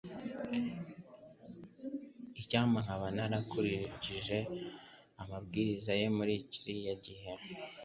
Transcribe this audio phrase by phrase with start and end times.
[2.41, 4.37] Icyampa nkaba narakurikije
[5.21, 7.31] amabwiriza ye muri kiriya gihe.